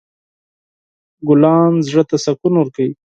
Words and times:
ګلان 1.27 1.73
زړه 1.87 2.03
ته 2.09 2.15
سکون 2.23 2.53
ورکوي. 2.57 2.93